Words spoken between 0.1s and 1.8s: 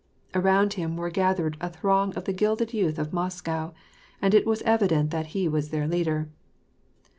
Around him were gathered a